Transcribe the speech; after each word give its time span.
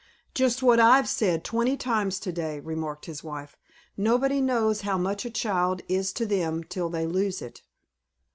"Just 0.33 0.63
what 0.63 0.79
I've 0.79 1.07
said 1.07 1.43
twenty 1.43 1.77
times 1.77 2.19
to 2.21 2.31
day," 2.31 2.59
remarked 2.59 3.05
his 3.05 3.23
wife. 3.23 3.55
"Nobody 3.95 4.41
knows 4.41 4.81
how 4.81 4.97
much 4.97 5.25
a 5.25 5.29
child 5.29 5.83
is 5.87 6.11
to 6.13 6.25
them 6.25 6.63
till 6.63 6.89
they 6.89 7.05
lose 7.05 7.39
it." 7.39 7.61